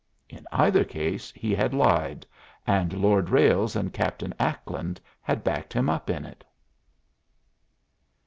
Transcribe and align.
In 0.31 0.47
either 0.51 0.83
case 0.83 1.31
he 1.35 1.53
had 1.53 1.75
lied, 1.75 2.25
and 2.65 2.91
Lord 2.91 3.29
Ralles 3.29 3.75
and 3.75 3.93
Captain 3.93 4.33
Ackland 4.39 4.99
had 5.21 5.43
backed 5.43 5.73
him 5.73 5.91
up 5.91 6.09
in 6.09 6.25
it. 6.25 6.43